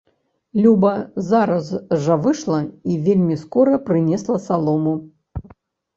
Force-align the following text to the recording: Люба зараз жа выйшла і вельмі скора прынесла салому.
Люба 0.61 0.93
зараз 1.31 1.67
жа 2.05 2.15
выйшла 2.25 2.59
і 2.95 2.97
вельмі 3.09 3.35
скора 3.45 3.75
прынесла 3.91 4.37
салому. 4.47 4.99